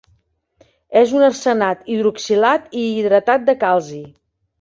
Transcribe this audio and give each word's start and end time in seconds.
És 1.01 1.11
un 1.17 1.25
arsenat 1.27 1.83
hidroxilat 1.95 2.73
i 2.85 2.87
hidratat 2.95 3.47
de 3.51 3.57
calci. 3.65 4.01